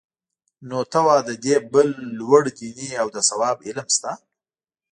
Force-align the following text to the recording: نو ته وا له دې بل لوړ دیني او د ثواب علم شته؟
نو 0.69 0.77
ته 0.91 0.99
وا 1.05 1.17
له 1.27 1.33
دې 1.43 1.55
بل 1.73 1.89
لوړ 2.19 2.43
دیني 2.59 2.89
او 3.01 3.07
د 3.15 3.17
ثواب 3.29 3.57
علم 3.67 3.87
شته؟ 3.95 4.11